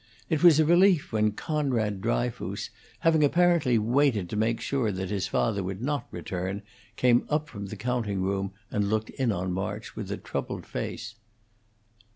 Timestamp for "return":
6.09-6.63